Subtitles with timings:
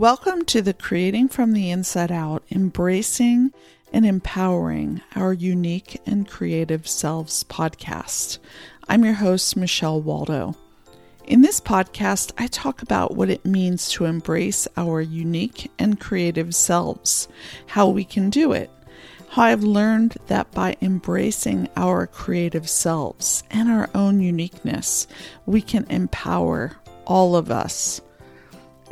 [0.00, 3.52] Welcome to the Creating from the Inside Out, embracing
[3.92, 8.38] and empowering our unique and creative selves podcast.
[8.88, 10.56] I'm your host, Michelle Waldo.
[11.26, 16.54] In this podcast, I talk about what it means to embrace our unique and creative
[16.54, 17.28] selves,
[17.66, 18.70] how we can do it,
[19.28, 25.06] how I've learned that by embracing our creative selves and our own uniqueness,
[25.44, 28.00] we can empower all of us.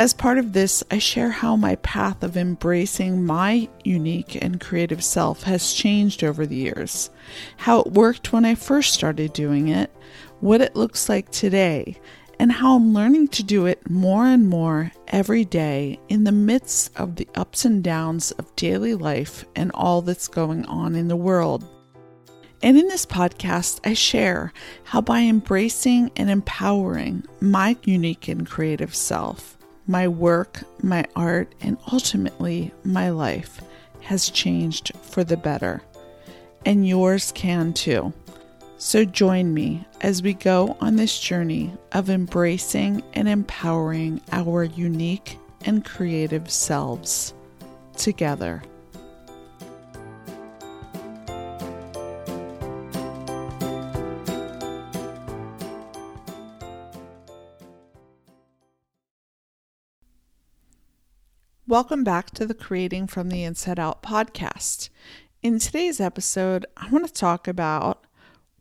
[0.01, 5.03] As part of this, I share how my path of embracing my unique and creative
[5.03, 7.11] self has changed over the years,
[7.57, 9.93] how it worked when I first started doing it,
[10.39, 11.99] what it looks like today,
[12.39, 16.97] and how I'm learning to do it more and more every day in the midst
[16.97, 21.17] of the ups and downs of daily life and all that's going on in the
[21.17, 21.65] world.
[22.63, 24.53] And in this podcast, I share
[24.85, 29.58] how by embracing and empowering my unique and creative self,
[29.89, 33.61] my work, my art, and ultimately my life
[34.03, 35.83] has changed for the better.
[36.65, 38.13] And yours can too.
[38.77, 45.39] So join me as we go on this journey of embracing and empowering our unique
[45.65, 47.35] and creative selves
[47.97, 48.63] together.
[61.69, 64.89] Welcome back to the Creating from the Inside Out podcast.
[65.43, 68.07] In today's episode, I want to talk about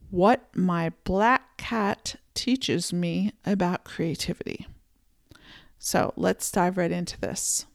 [0.09, 4.67] what my black cat teaches me about creativity.
[5.79, 7.65] So let's dive right into this.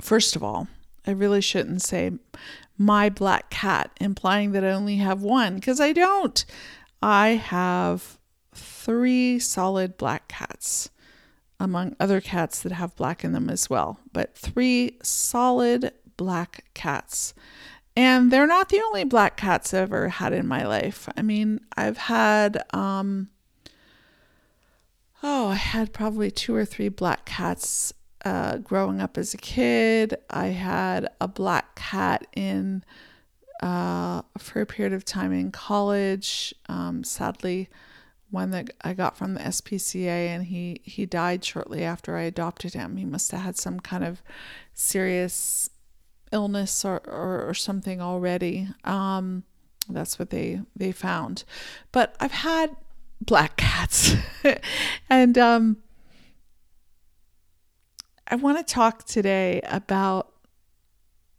[0.00, 0.66] First of all,
[1.06, 2.10] I really shouldn't say
[2.76, 6.44] my black cat, implying that I only have one, because I don't.
[7.00, 8.18] I have
[8.52, 10.90] three solid black cats
[11.62, 17.34] among other cats that have black in them as well, but three solid black cats.
[17.94, 21.08] And they're not the only black cats I've ever had in my life.
[21.16, 23.28] I mean, I've had, um,
[25.22, 27.92] oh, I had probably two or three black cats
[28.24, 30.16] uh, growing up as a kid.
[30.30, 32.82] I had a black cat in
[33.62, 36.52] uh, for a period of time in college.
[36.68, 37.68] Um, sadly,
[38.32, 42.72] one that I got from the SPCA, and he he died shortly after I adopted
[42.72, 42.96] him.
[42.96, 44.22] He must have had some kind of
[44.72, 45.70] serious
[46.32, 48.68] illness or or, or something already.
[48.84, 49.44] Um,
[49.88, 51.44] that's what they they found.
[51.92, 52.74] But I've had
[53.20, 54.14] black cats,
[55.10, 55.76] and um,
[58.26, 60.32] I want to talk today about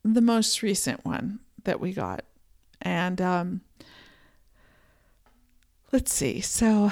[0.04, 2.24] the most recent one that we got,
[2.81, 3.62] and um,
[5.94, 6.42] let's see.
[6.42, 6.92] So,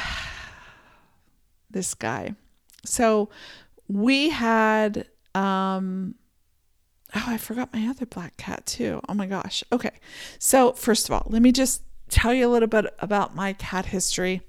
[1.70, 2.36] this guy.
[2.86, 3.30] So,
[3.90, 6.16] we had, um,
[7.14, 9.02] oh, I forgot my other black cat too.
[9.10, 9.64] Oh my gosh.
[9.74, 10.00] Okay.
[10.40, 13.88] So, first of all, let me just tell you a little bit about my cat
[13.88, 14.42] history.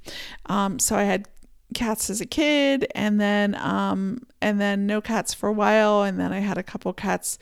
[0.46, 1.26] Um, so, I had
[1.74, 6.20] cats as a kid and then um and then no cats for a while and
[6.20, 7.38] then I had a couple cats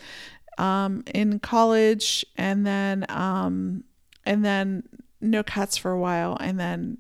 [0.57, 3.83] um in college and then um
[4.25, 4.85] and then
[5.21, 6.37] no cats for a while.
[6.41, 6.99] And then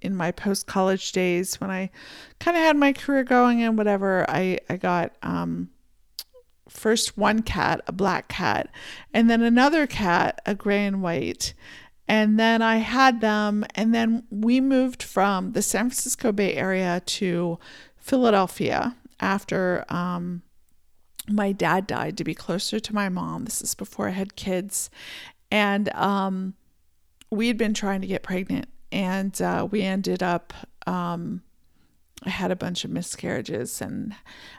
[0.00, 1.90] in my post college days when I
[2.38, 5.70] kind of had my career going and whatever I I got um
[6.68, 8.68] first one cat a black cat
[9.12, 11.54] and then another cat a gray and white.
[12.06, 17.02] And then I had them and then we moved from the San Francisco Bay Area
[17.06, 17.58] to
[17.96, 20.42] Philadelphia after um
[21.28, 23.46] my dad died to be closer to my mom.
[23.46, 24.90] This is before I had kids.
[25.50, 26.54] And um
[27.34, 30.52] we had been trying to get pregnant and uh, we ended up
[30.86, 31.42] um,
[32.24, 34.14] I had a bunch of miscarriages and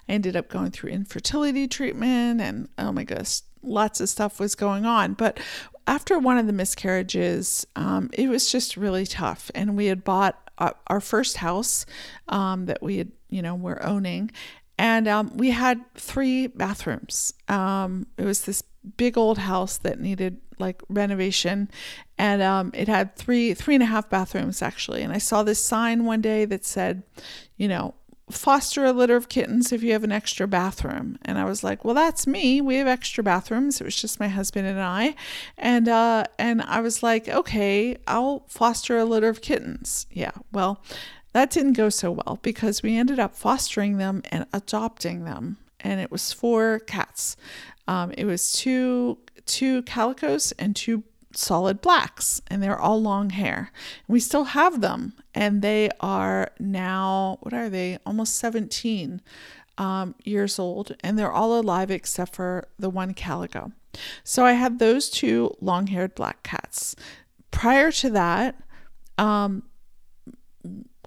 [0.07, 4.55] I ended up going through infertility treatment and oh my gosh, lots of stuff was
[4.55, 5.13] going on.
[5.13, 5.39] But
[5.87, 9.49] after one of the miscarriages, um, it was just really tough.
[9.55, 10.39] And we had bought
[10.87, 11.85] our first house
[12.29, 14.31] um, that we had, you know, were owning.
[14.77, 17.33] And um, we had three bathrooms.
[17.47, 18.61] Um, it was this
[18.97, 21.69] big old house that needed like renovation.
[22.17, 25.01] And um, it had three three and a half bathrooms actually.
[25.01, 27.03] And i saw this sign one day that said
[27.57, 27.93] you know
[28.31, 31.17] foster a litter of kittens if you have an extra bathroom.
[31.23, 32.61] And i was like well that's me.
[32.61, 33.79] We have extra bathrooms.
[33.79, 35.15] It was just my husband and i.
[35.57, 40.07] And uh and i was like okay i'll foster a litter of kittens.
[40.11, 40.81] Yeah well
[41.35, 45.57] that didn't go so well because we ended up fostering them and adopting them.
[45.81, 47.35] And it was four cats.
[47.89, 51.03] Um, it was two two calicos and two
[51.33, 53.71] solid blacks, and they're all long hair.
[54.07, 57.97] We still have them, and they are now what are they?
[58.05, 59.21] Almost seventeen.
[59.77, 63.71] um, years old, and they're all alive except for the one calico.
[64.23, 66.95] So I had those two long haired black cats.
[67.51, 68.55] Prior to that,
[69.17, 69.63] um,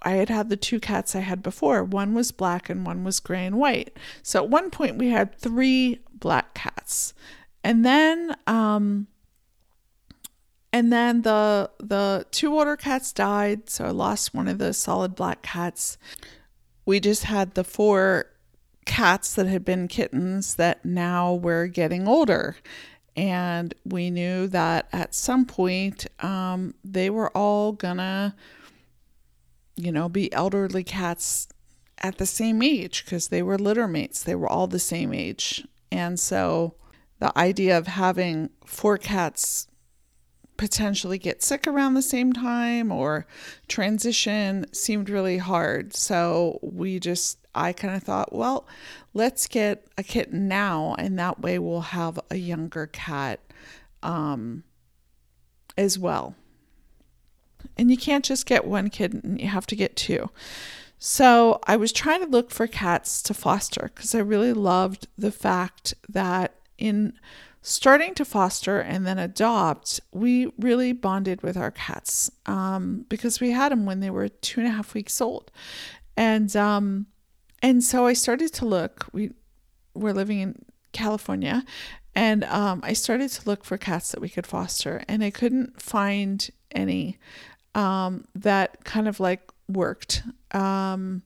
[0.03, 1.83] I had had the two cats I had before.
[1.83, 3.97] One was black and one was gray and white.
[4.23, 7.13] So at one point we had three black cats.
[7.63, 9.07] And then um
[10.71, 15.15] and then the the two water cats died, so I lost one of the solid
[15.15, 15.97] black cats.
[16.85, 18.27] We just had the four
[18.85, 22.55] cats that had been kittens that now were getting older.
[23.15, 28.35] And we knew that at some point um, they were all gonna
[29.79, 31.47] you know, be elderly cats
[31.99, 34.21] at the same age because they were litter mates.
[34.21, 35.65] They were all the same age.
[35.89, 36.75] And so
[37.19, 39.67] the idea of having four cats
[40.59, 43.25] potentially get sick around the same time or
[43.69, 45.95] transition seemed really hard.
[45.95, 48.67] So we just, I kind of thought, well,
[49.13, 53.39] let's get a kitten now, and that way we'll have a younger cat
[54.03, 54.63] um,
[55.77, 56.35] as well.
[57.77, 60.29] And you can't just get one kitten, you have to get two.
[60.97, 65.31] So I was trying to look for cats to foster because I really loved the
[65.31, 67.13] fact that in
[67.61, 73.51] starting to foster and then adopt, we really bonded with our cats um, because we
[73.51, 75.51] had them when they were two and a half weeks old,
[76.17, 77.05] and um,
[77.61, 79.05] and so I started to look.
[79.11, 79.31] We
[79.93, 81.63] were living in California,
[82.15, 85.81] and um, I started to look for cats that we could foster, and I couldn't
[85.81, 87.17] find any
[87.75, 90.23] um, that kind of like worked.
[90.51, 91.23] Um,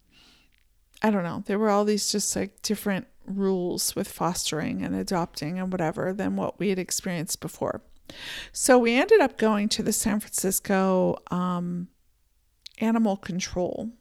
[1.01, 1.43] I don't know.
[1.45, 6.35] There were all these just like different rules with fostering and adopting and whatever than
[6.35, 7.81] what we had experienced before.
[8.51, 11.87] So we ended up going to the San Francisco um,
[12.79, 13.91] animal control,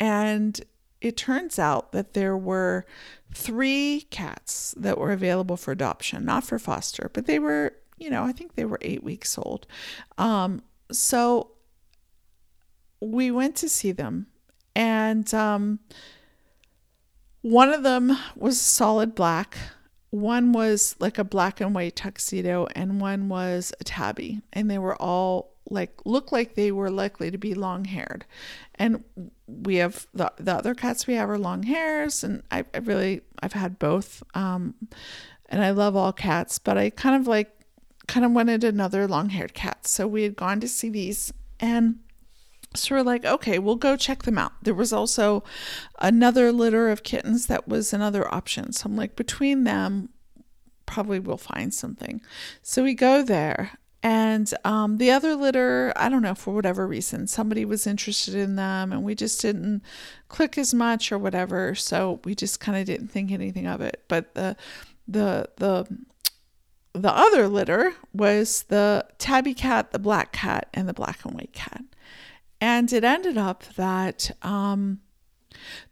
[0.00, 0.60] and
[1.00, 2.84] it turns out that there were
[3.32, 8.24] three cats that were available for adoption, not for foster, but they were, you know,
[8.24, 9.66] I think they were eight weeks old.
[10.18, 11.52] Um, so
[13.00, 14.26] we went to see them,
[14.74, 15.78] and um,
[17.44, 19.58] one of them was solid black.
[20.08, 24.78] One was like a black and white tuxedo, and one was a tabby, and they
[24.78, 28.24] were all like look like they were likely to be long haired.
[28.76, 29.04] And
[29.46, 33.20] we have the the other cats we have are long hairs, and I, I really
[33.42, 34.74] I've had both, um,
[35.50, 37.50] and I love all cats, but I kind of like
[38.06, 39.86] kind of wanted another long haired cat.
[39.86, 41.30] So we had gone to see these,
[41.60, 41.98] and
[42.74, 44.52] so we're like, okay, we'll go check them out.
[44.62, 45.44] There was also
[46.00, 48.72] another litter of kittens that was another option.
[48.72, 50.10] So I'm like, between them,
[50.86, 52.20] probably we'll find something.
[52.62, 53.78] So we go there.
[54.02, 58.56] And um, the other litter, I don't know, for whatever reason, somebody was interested in
[58.56, 59.82] them and we just didn't
[60.28, 61.74] click as much or whatever.
[61.74, 64.04] So we just kind of didn't think anything of it.
[64.08, 64.56] But the,
[65.08, 65.86] the, the,
[66.92, 71.52] the other litter was the tabby cat, the black cat, and the black and white
[71.54, 71.82] cat.
[72.64, 75.00] And it ended up that um,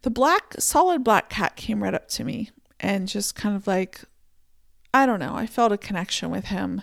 [0.01, 2.49] the black, solid black cat came right up to me
[2.79, 4.01] and just kind of like,
[4.91, 6.81] I don't know, I felt a connection with him.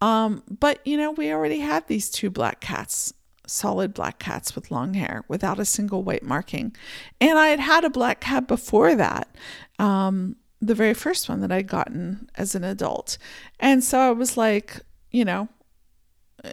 [0.00, 3.14] Um, but, you know, we already had these two black cats,
[3.46, 6.74] solid black cats with long hair without a single white marking.
[7.20, 9.36] And I had had a black cat before that.
[9.78, 13.18] Um, the very first one that I'd gotten as an adult.
[13.60, 14.80] And so I was like,
[15.12, 15.48] you know,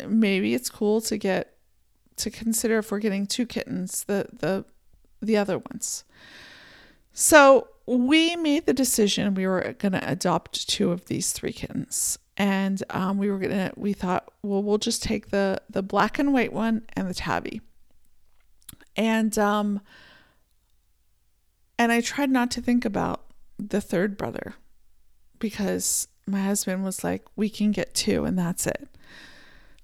[0.07, 1.48] maybe it's cool to get
[2.19, 4.65] to consider if we're getting two kittens, the the
[5.21, 6.03] the other ones.
[7.13, 12.19] So we made the decision we were going to adopt two of these three kittens,
[12.37, 13.71] and um, we were gonna.
[13.75, 17.61] We thought, well, we'll just take the the black and white one and the tabby,
[18.95, 19.81] and um,
[21.77, 23.25] and I tried not to think about
[23.57, 24.53] the third brother
[25.39, 28.87] because my husband was like, we can get two, and that's it.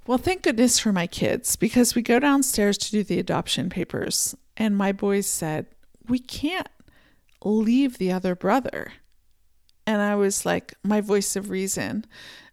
[0.08, 4.36] Well, thank goodness for my kids because we go downstairs to do the adoption papers,
[4.56, 5.66] and my boys said,
[6.08, 6.68] We can't
[7.44, 8.94] leave the other brother.
[9.88, 12.06] And I was like, my voice of reason,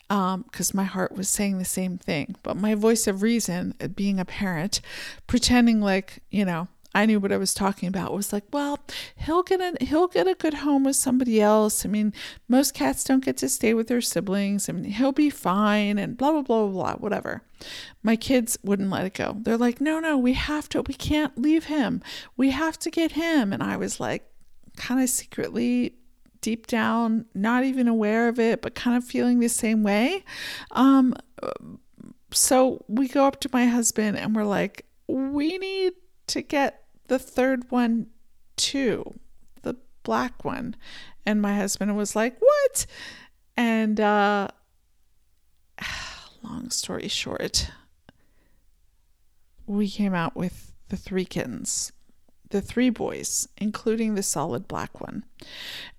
[0.09, 4.21] because um, my heart was saying the same thing, but my voice of reason, being
[4.21, 4.81] a parent,
[5.27, 8.79] pretending like, you know, I knew what I was talking about was like, well,
[9.17, 11.85] he'll get a he'll get a good home with somebody else.
[11.87, 12.13] I mean,
[12.49, 14.69] most cats don't get to stay with their siblings.
[14.69, 17.43] I mean, he'll be fine and blah blah blah blah whatever.
[18.03, 19.37] My kids wouldn't let it go.
[19.41, 20.83] They're like, no, no, we have to.
[20.83, 22.03] We can't leave him.
[22.37, 23.53] We have to get him.
[23.53, 24.29] And I was like,
[24.77, 25.95] kind of secretly
[26.41, 30.25] deep down, not even aware of it, but kind of feeling the same way.
[30.73, 31.15] Um,
[32.33, 35.93] so we go up to my husband and we're like, we need
[36.29, 38.09] to get the third one
[38.57, 39.19] too.
[39.63, 40.77] The black one.
[41.25, 42.87] And my husband was like, What?
[43.57, 44.49] And uh,
[46.43, 47.71] long story short,
[49.67, 51.93] we came out with the three kittens,
[52.51, 55.25] the three boys, including the solid black one.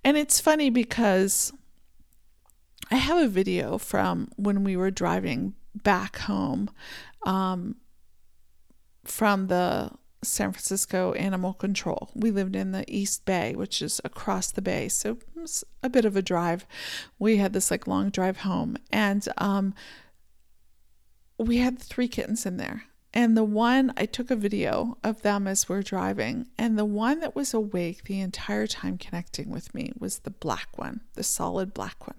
[0.03, 1.51] And it's funny because
[2.91, 6.69] I have a video from when we were driving back home
[7.24, 7.77] um,
[9.03, 9.91] from the
[10.24, 12.10] San Francisco Animal Control.
[12.15, 15.89] We lived in the East Bay, which is across the bay, so it was a
[15.89, 16.65] bit of a drive.
[17.20, 19.74] We had this like long drive home, and um,
[21.38, 22.84] we had three kittens in there.
[23.15, 27.20] And the one, I took a video of them as we're driving, and the one
[27.20, 31.75] that was awake the entire time connecting with me was the black one, the solid
[31.75, 32.18] black one.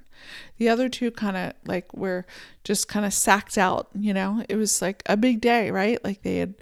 [0.59, 2.27] The other two kind of like were
[2.63, 6.03] just kind of sacked out, you know, it was like a big day, right?
[6.05, 6.55] Like they had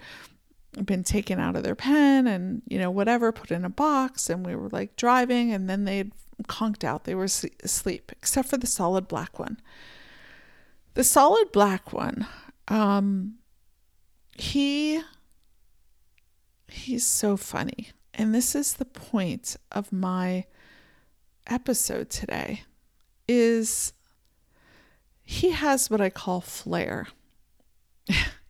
[0.85, 4.45] been taken out of their pen and, you know, whatever, put in a box, and
[4.45, 6.11] we were like driving, and then they'd
[6.47, 7.03] conked out.
[7.03, 9.59] They were asleep, except for the solid black one.
[10.93, 12.27] The solid black one,
[12.67, 13.35] um,
[14.37, 15.01] he
[16.67, 17.89] he's so funny.
[18.13, 20.45] And this is the point of my
[21.47, 22.63] episode today
[23.27, 23.93] is
[25.23, 27.07] he has what I call flair.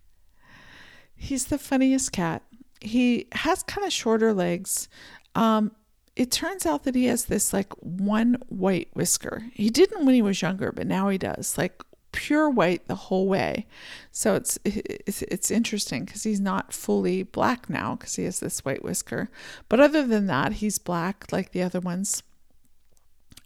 [1.24, 2.44] He's the funniest cat.
[2.82, 4.90] He has kind of shorter legs.
[5.36, 5.72] Um,
[6.18, 9.46] it turns out that he has this like one white whisker.
[9.54, 11.58] He didn't when he was younger, but now he does.
[11.58, 13.68] Like pure white the whole way.
[14.12, 18.60] So it's it's, it's interesting because he's not fully black now because he has this
[18.66, 19.30] white whisker.
[19.70, 22.22] But other than that, he's black like the other ones.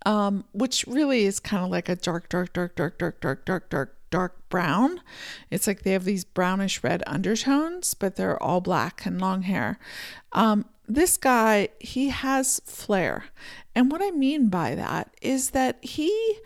[0.03, 3.69] Um, which really is kind of like a dark, dark, dark, dark, dark, dark, dark,
[3.69, 5.01] dark dark brown.
[5.49, 9.79] It's like they have these brownish red undertones, but they're all black and long hair.
[10.31, 13.25] Um, this guy, he has flair.
[13.75, 16.39] And what I mean by that is that he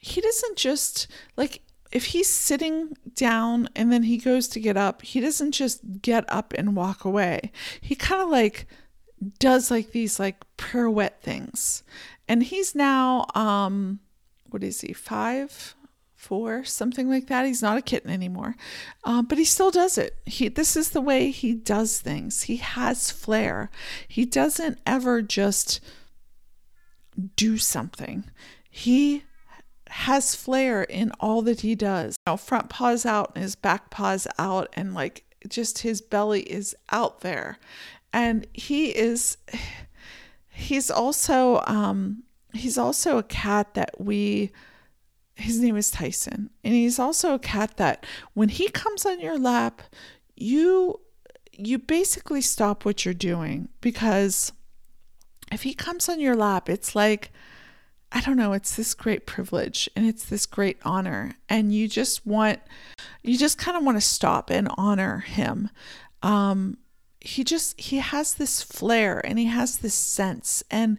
[0.00, 1.62] he doesn't just like
[1.92, 6.24] if he's sitting down and then he goes to get up, he doesn't just get
[6.28, 7.52] up and walk away.
[7.80, 8.66] He kind of like
[9.38, 11.82] does like these like pirouette things.
[12.28, 14.00] And he's now um
[14.50, 14.92] what is he?
[14.92, 15.74] 5
[16.14, 17.46] 4 something like that.
[17.46, 18.56] He's not a kitten anymore.
[19.04, 20.16] Um, but he still does it.
[20.24, 22.42] He this is the way he does things.
[22.42, 23.70] He has flair.
[24.08, 25.80] He doesn't ever just
[27.36, 28.24] do something.
[28.70, 29.24] He
[29.88, 32.16] has flair in all that he does.
[32.26, 36.42] You know, front paws out and his back paws out, and like just his belly
[36.42, 37.58] is out there.
[38.12, 39.36] And he is,
[40.50, 42.24] he's also, um,
[42.56, 44.52] he's also a cat that we,
[45.34, 46.50] his name is Tyson.
[46.64, 49.82] And he's also a cat that when he comes on your lap,
[50.34, 51.00] you,
[51.52, 54.52] you basically stop what you're doing because
[55.52, 57.30] if he comes on your lap, it's like,
[58.12, 61.34] I don't know, it's this great privilege and it's this great honor.
[61.48, 62.60] And you just want,
[63.22, 65.70] you just kind of want to stop and honor him.
[66.22, 66.78] Um,
[67.20, 70.62] he just, he has this flair and he has this sense.
[70.70, 70.98] And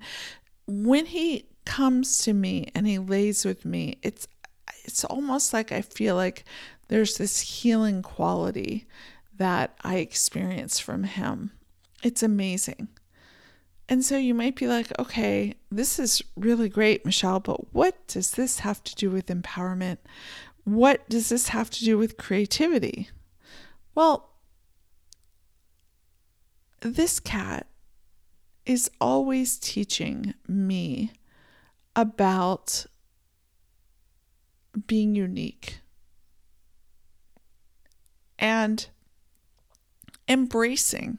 [0.67, 4.27] when he comes to me and he lays with me, it's,
[4.83, 6.45] it's almost like I feel like
[6.87, 8.87] there's this healing quality
[9.37, 11.51] that I experience from him.
[12.03, 12.89] It's amazing.
[13.89, 18.31] And so you might be like, okay, this is really great, Michelle, but what does
[18.31, 19.97] this have to do with empowerment?
[20.65, 23.09] What does this have to do with creativity?
[23.95, 24.29] Well,
[26.81, 27.67] this cat
[28.67, 31.13] is always teaching me
[31.95, 32.85] about
[34.85, 35.79] being unique
[38.37, 38.87] and
[40.27, 41.17] embracing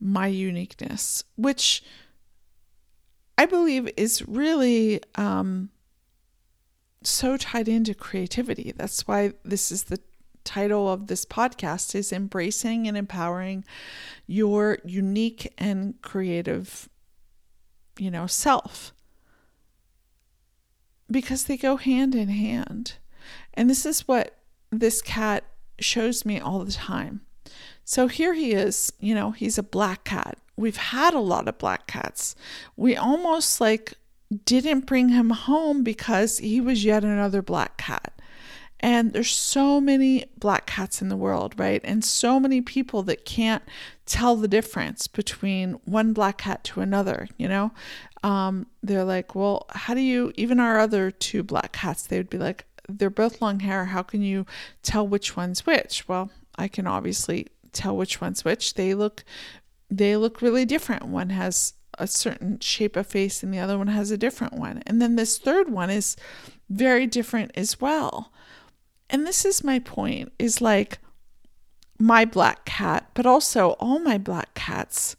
[0.00, 1.82] my uniqueness, which
[3.36, 5.70] I believe is really um,
[7.02, 8.72] so tied into creativity.
[8.74, 10.00] That's why this is the
[10.46, 13.64] title of this podcast is embracing and empowering
[14.26, 16.88] your unique and creative
[17.98, 18.92] you know self
[21.10, 22.94] because they go hand in hand
[23.54, 24.38] and this is what
[24.70, 25.44] this cat
[25.78, 27.20] shows me all the time
[27.88, 30.38] so here he is, you know, he's a black cat.
[30.56, 32.34] We've had a lot of black cats.
[32.76, 33.94] We almost like
[34.44, 38.15] didn't bring him home because he was yet another black cat.
[38.80, 41.80] And there's so many black cats in the world, right?
[41.82, 43.62] And so many people that can't
[44.04, 47.72] tell the difference between one black cat to another, you know?
[48.22, 52.30] Um, they're like, well, how do you, even our other two black cats, they would
[52.30, 53.86] be like, they're both long hair.
[53.86, 54.46] How can you
[54.82, 56.06] tell which one's which?
[56.08, 58.74] Well, I can obviously tell which one's which.
[58.74, 59.24] They look
[59.88, 61.04] they look really different.
[61.04, 64.82] One has a certain shape of face and the other one has a different one.
[64.86, 66.16] And then this third one is
[66.68, 68.32] very different as well.
[69.08, 70.98] And this is my point is like
[71.98, 75.16] my black cat, but also all my black cats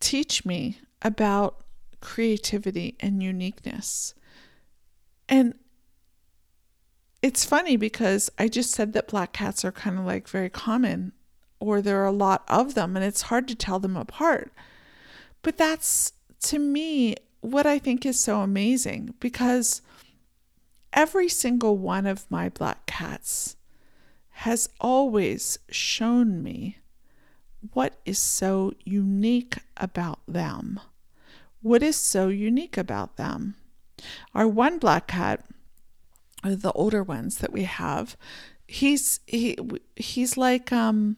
[0.00, 1.64] teach me about
[2.00, 4.14] creativity and uniqueness.
[5.28, 5.54] And
[7.22, 11.12] it's funny because I just said that black cats are kind of like very common
[11.58, 14.52] or there are a lot of them and it's hard to tell them apart.
[15.42, 19.82] But that's to me what I think is so amazing because
[20.96, 23.56] every single one of my black cats
[24.30, 26.78] has always shown me
[27.72, 30.80] what is so unique about them.
[31.60, 33.56] What is so unique about them?
[34.34, 35.44] Our one black cat,
[36.42, 38.16] the older ones that we have,
[38.68, 39.56] he's he
[39.94, 41.16] he's like um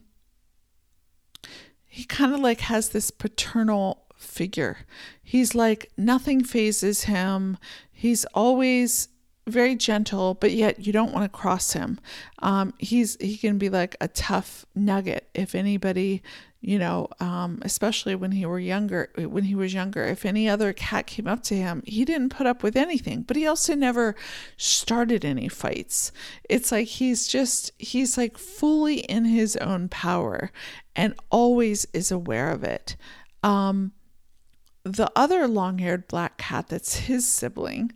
[1.87, 4.79] he kind of like has this paternal figure.
[5.23, 7.59] He's like nothing fazes him.
[7.91, 9.09] He's always
[9.49, 11.99] very gentle, but yet you don't want to cross him.
[12.41, 16.23] Um, he's he can be like a tough nugget if anybody,
[16.61, 19.11] you know, um, especially when he were younger.
[19.17, 22.47] When he was younger, if any other cat came up to him, he didn't put
[22.47, 23.23] up with anything.
[23.23, 24.15] But he also never
[24.57, 26.13] started any fights.
[26.49, 30.51] It's like he's just he's like fully in his own power,
[30.95, 32.97] and always is aware of it.
[33.43, 33.93] Um,
[34.85, 37.93] the other long-haired black cat that's his sibling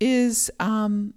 [0.00, 1.14] is um,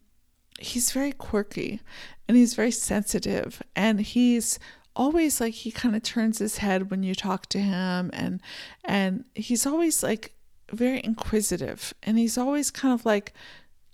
[0.59, 1.81] he's very quirky
[2.27, 4.59] and he's very sensitive and he's
[4.95, 8.41] always like he kind of turns his head when you talk to him and
[8.83, 10.33] and he's always like
[10.71, 13.33] very inquisitive and he's always kind of like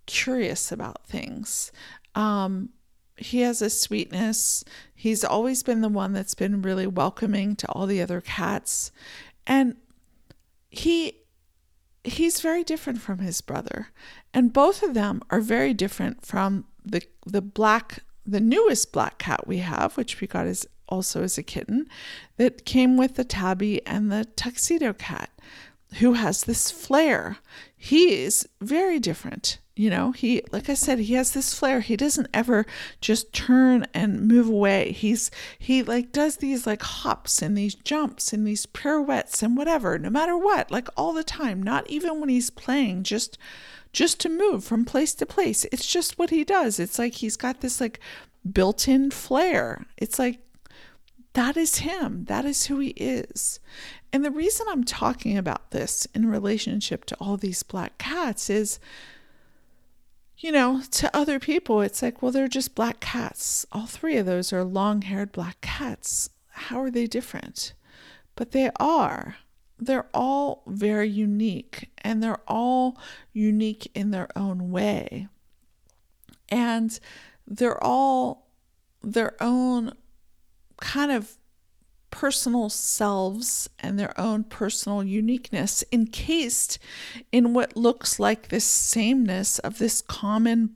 [0.05, 1.71] curious about things.
[2.15, 2.69] Um
[3.17, 4.63] he has a sweetness.
[4.93, 8.91] He's always been the one that's been really welcoming to all the other cats.
[9.47, 9.75] And
[10.69, 11.17] he
[12.07, 13.89] he's very different from his brother.
[14.33, 19.47] And both of them are very different from the the black the newest black cat
[19.47, 21.87] we have, which we got as also as a kitten,
[22.37, 25.29] that came with the tabby and the tuxedo cat,
[25.99, 27.37] who has this flair.
[27.75, 29.59] He is very different.
[29.77, 31.81] You know, he, like I said, he has this flair.
[31.81, 32.65] He doesn't ever
[32.99, 34.91] just turn and move away.
[34.91, 39.99] He's, he like does these like hops and these jumps and these pirouettes and whatever,
[39.99, 43.37] no matter what, like all the time, not even when he's playing, just,
[43.93, 45.63] just to move from place to place.
[45.71, 46.79] It's just what he does.
[46.79, 47.99] It's like he's got this like
[48.51, 49.85] built in flair.
[49.95, 50.39] It's like,
[51.33, 52.25] that is him.
[52.25, 53.59] That is who he is.
[54.11, 58.79] And the reason I'm talking about this in relationship to all these black cats is
[60.37, 63.65] you know, to other people, it's like, well, they're just black cats.
[63.71, 66.29] All three of those are long haired black cats.
[66.49, 67.73] How are they different?
[68.35, 69.37] But they are.
[69.79, 72.97] They're all very unique and they're all
[73.33, 75.27] unique in their own way.
[76.49, 76.99] And
[77.45, 78.47] they're all
[79.03, 79.93] their own
[80.79, 81.37] kind of
[82.11, 86.79] personal selves and their own personal uniqueness encased
[87.31, 90.75] in what looks like this sameness of this common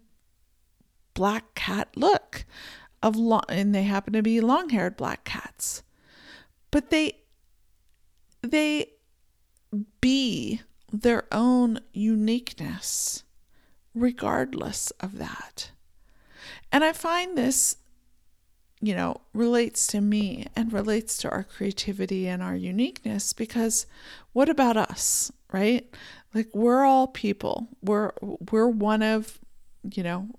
[1.13, 2.45] black cat look
[3.03, 5.83] of long and they happen to be long-haired black cats.
[6.69, 7.17] But they
[8.41, 8.91] they
[9.99, 13.23] be their own uniqueness
[13.93, 15.71] regardless of that.
[16.71, 17.77] And i find this
[18.81, 23.85] you know, relates to me and relates to our creativity and our uniqueness because
[24.33, 25.87] what about us, right?
[26.33, 27.67] Like we're all people.
[27.81, 29.39] We're we're one of,
[29.83, 30.29] you know,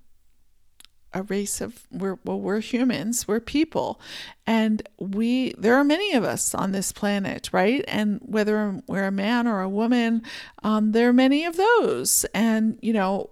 [1.15, 4.01] a race of we're well we're humans we're people
[4.47, 9.13] and we there are many of us on this planet right and whether we're a
[9.13, 10.23] man or a woman
[10.63, 13.31] um, there are many of those and you know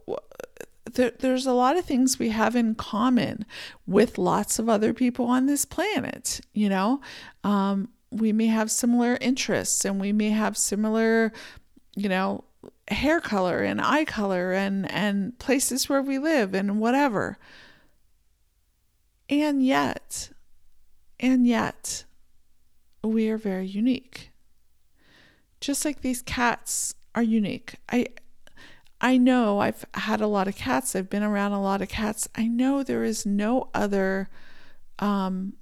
[0.94, 3.44] there, there's a lot of things we have in common
[3.86, 6.40] with lots of other people on this planet.
[6.52, 7.00] You know,
[7.44, 11.32] um, we may have similar interests and we may have similar,
[11.96, 12.44] you know,
[12.88, 17.38] hair color and eye color and and places where we live and whatever.
[19.28, 20.30] And yet,
[21.20, 22.04] and yet,
[23.04, 24.30] we are very unique.
[25.60, 27.74] Just like these cats are unique.
[27.88, 28.08] I
[29.00, 30.94] I know I've had a lot of cats.
[30.94, 32.28] I've been around a lot of cats.
[32.34, 34.28] I know there is no other
[34.98, 35.54] um,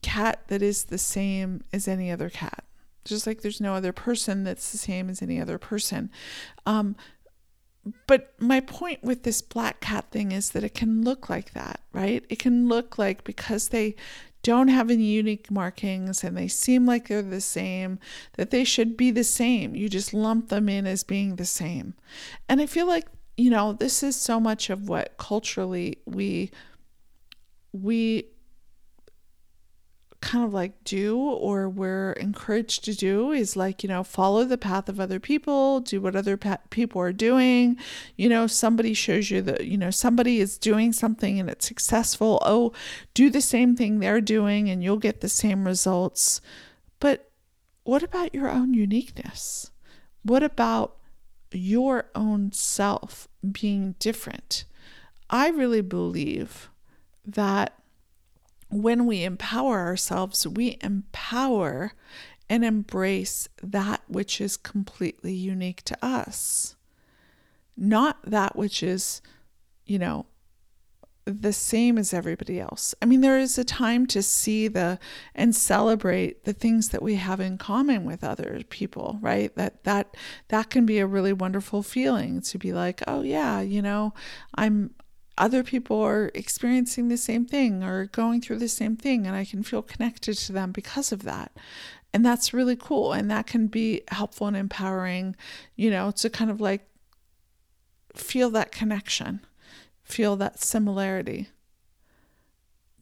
[0.00, 2.64] cat that is the same as any other cat.
[3.04, 6.10] Just like there's no other person that's the same as any other person.
[6.66, 6.94] Um,
[8.06, 11.80] but my point with this black cat thing is that it can look like that,
[11.92, 12.24] right?
[12.28, 13.96] It can look like because they
[14.44, 17.98] don't have any unique markings and they seem like they're the same,
[18.34, 19.74] that they should be the same.
[19.74, 21.94] You just lump them in as being the same.
[22.48, 26.50] And I feel like, you know, this is so much of what culturally we
[27.72, 28.26] we
[30.24, 34.56] kind of like do or we're encouraged to do is like you know follow the
[34.56, 37.76] path of other people do what other pa- people are doing.
[38.16, 42.38] You know somebody shows you that you know somebody is doing something and it's successful
[42.42, 42.72] oh
[43.12, 46.40] do the same thing they're doing and you'll get the same results.
[47.00, 47.30] But
[47.82, 49.70] what about your own uniqueness?
[50.22, 50.96] What about
[51.52, 54.64] your own self being different?
[55.28, 56.70] I really believe
[57.26, 57.78] that
[58.70, 61.92] when we empower ourselves, we empower
[62.48, 66.76] and embrace that which is completely unique to us,
[67.76, 69.22] not that which is,
[69.86, 70.26] you know,
[71.26, 72.94] the same as everybody else.
[73.00, 74.98] I mean, there is a time to see the
[75.34, 79.54] and celebrate the things that we have in common with other people, right?
[79.56, 80.16] That that
[80.48, 84.12] that can be a really wonderful feeling to be like, oh yeah, you know,
[84.54, 84.94] I'm
[85.36, 89.44] other people are experiencing the same thing or going through the same thing, and I
[89.44, 91.52] can feel connected to them because of that.
[92.12, 93.12] And that's really cool.
[93.12, 95.34] And that can be helpful and empowering,
[95.74, 96.88] you know, to kind of like
[98.14, 99.44] feel that connection,
[100.04, 101.48] feel that similarity.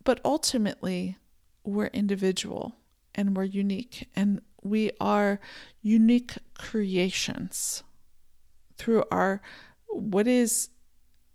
[0.04, 1.18] But ultimately,
[1.64, 2.76] we're individual
[3.14, 5.38] and we're unique, and we are
[5.82, 7.82] unique creations
[8.78, 9.42] through our
[9.86, 10.70] what is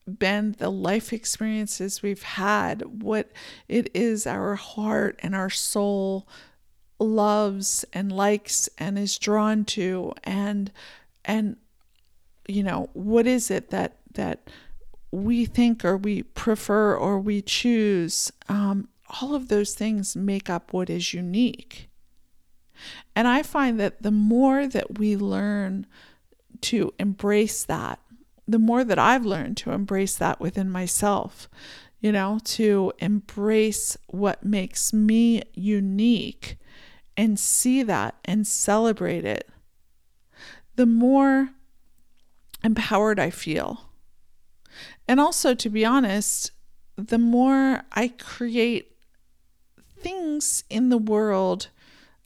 [0.07, 3.31] been the life experiences we've had, what
[3.67, 6.27] it is our heart and our soul
[6.99, 10.71] loves and likes and is drawn to and
[11.23, 11.55] and
[12.47, 14.49] you know what is it that that
[15.11, 18.31] we think or we prefer or we choose?
[18.49, 18.89] Um,
[19.21, 21.89] all of those things make up what is unique.
[23.15, 25.87] And i find that the more that we learn
[26.61, 27.99] to embrace that
[28.47, 31.49] the more that I've learned to embrace that within myself,
[31.99, 36.57] you know, to embrace what makes me unique
[37.17, 39.49] and see that and celebrate it,
[40.75, 41.49] the more
[42.63, 43.89] empowered I feel.
[45.07, 46.51] And also, to be honest,
[46.95, 48.95] the more I create
[49.99, 51.69] things in the world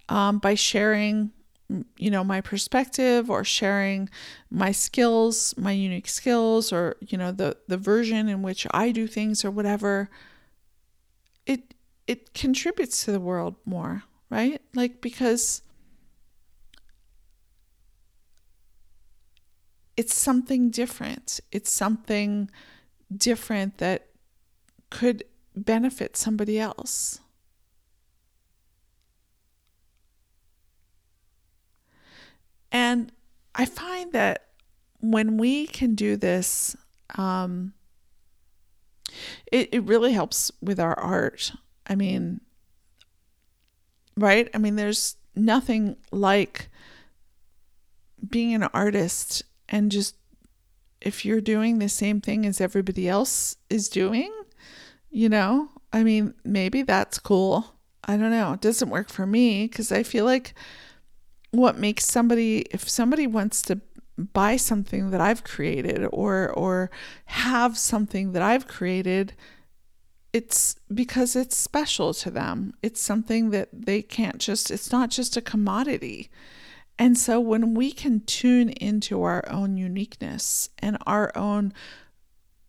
[0.10, 1.32] um, by sharing
[1.98, 4.10] you know my perspective or sharing
[4.50, 9.08] my skills my unique skills or you know the the version in which i do
[9.08, 10.10] things or whatever
[11.46, 11.74] it
[12.08, 14.62] it contributes to the world more right?
[14.74, 15.62] Like because
[19.96, 21.40] it's something different.
[21.52, 22.50] It's something
[23.16, 24.08] different that
[24.90, 27.20] could benefit somebody else
[32.72, 33.12] And
[33.56, 34.48] I find that
[35.00, 36.76] when we can do this,
[37.16, 37.74] um,
[39.52, 41.52] it, it really helps with our art.
[41.88, 42.42] I mean,
[44.16, 44.50] right?
[44.54, 46.70] I mean, there's nothing like
[48.28, 50.16] being an artist and just
[51.02, 54.32] if you're doing the same thing as everybody else is doing,
[55.10, 57.74] you know, I mean, maybe that's cool.
[58.04, 58.54] I don't know.
[58.54, 60.54] It doesn't work for me because I feel like
[61.52, 63.80] what makes somebody if somebody wants to
[64.18, 66.90] buy something that I've created or or
[67.26, 69.34] have something that I've created
[70.34, 72.74] it's because it's special to them.
[72.82, 76.30] It's something that they can't just it's not just a commodity.
[76.98, 81.74] And so when we can tune into our own uniqueness and our own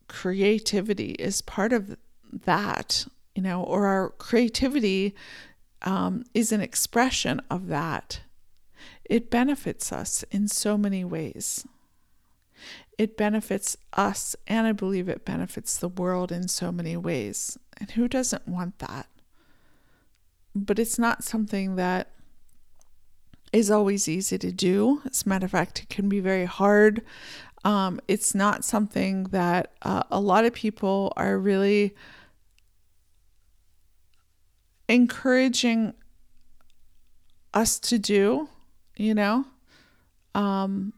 [0.09, 1.97] creativity is part of
[2.33, 5.15] that, you know, or our creativity
[5.83, 8.21] um, is an expression of that
[9.05, 11.67] it benefits us in so many ways.
[12.99, 17.59] It benefits us, and I believe it benefits the world in so many ways.
[17.79, 19.09] And who doesn't want that?
[20.55, 22.11] But it's not something that
[23.53, 25.03] is always easy to do.
[25.05, 27.03] As a matter of fact, it can be very hard.
[27.65, 31.95] Um, it's not something that uh, a lot of people are really
[34.89, 35.95] encouraging
[37.55, 38.49] us to do
[38.97, 39.47] you know?
[40.35, 40.93] Um,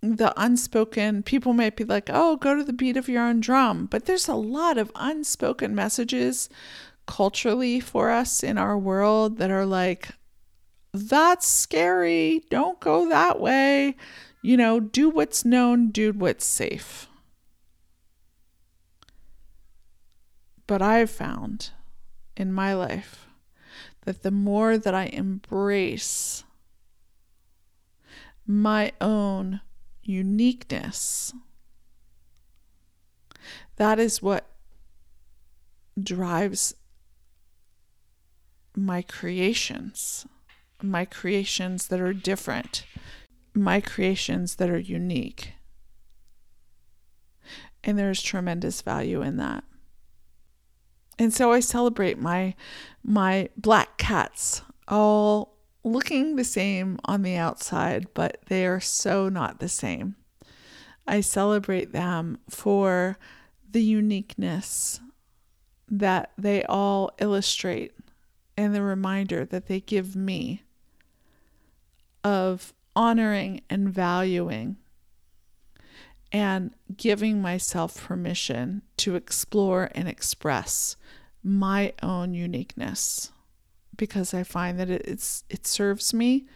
[0.00, 3.86] the unspoken people might be like, oh, go to the beat of your own drum.
[3.86, 6.48] But there's a lot of unspoken messages
[7.06, 10.10] culturally for us in our world that are like,
[10.92, 12.44] that's scary.
[12.50, 13.96] Don't go that way.
[14.42, 17.08] You know, do what's known, do what's safe.
[20.66, 21.70] But I've found
[22.36, 23.26] in my life
[24.04, 26.44] that the more that I embrace
[28.46, 29.60] my own
[30.02, 31.32] uniqueness,
[33.76, 34.46] that is what
[36.00, 36.74] drives
[38.74, 40.26] my creations,
[40.82, 42.84] my creations that are different,
[43.54, 45.54] my creations that are unique.
[47.82, 49.64] And there's tremendous value in that.
[51.18, 52.54] And so I celebrate my
[53.02, 55.55] my black cats all
[55.86, 60.16] looking the same on the outside, but they are so not the same.
[61.06, 63.18] I celebrate them for
[63.70, 65.00] the uniqueness
[65.88, 67.92] that they all illustrate
[68.56, 70.64] and the reminder that they give me
[72.24, 74.76] of honoring and valuing
[76.32, 80.96] and giving myself permission to explore and express
[81.44, 83.30] my own uniqueness
[83.96, 86.46] because I find that it, it's it serves me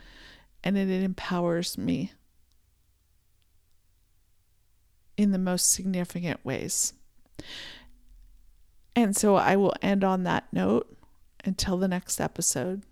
[0.62, 2.12] and it, it empowers me
[5.16, 6.94] in the most significant ways.
[8.96, 10.96] And so I will end on that note
[11.44, 12.82] until the next episode.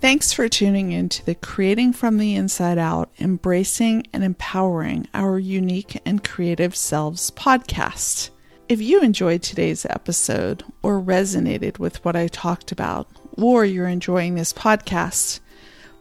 [0.00, 5.40] Thanks for tuning in to the Creating from the Inside Out, Embracing and Empowering Our
[5.40, 8.30] Unique and Creative Selves podcast.
[8.68, 14.34] If you enjoyed today's episode or resonated with what I talked about, or you're enjoying
[14.34, 15.40] this podcast,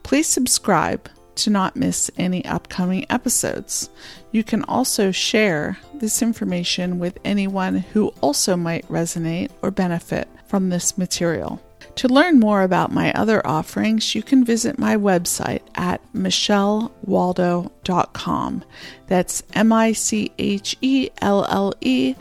[0.03, 3.89] please subscribe to not miss any upcoming episodes.
[4.33, 10.67] You can also share this information with anyone who also might resonate or benefit from
[10.67, 11.63] this material.
[11.95, 18.65] To learn more about my other offerings, you can visit my website at michellewaldo.com.
[19.07, 22.15] That's M I C H E L L E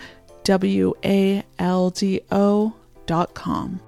[0.47, 3.81] W A L D O.com.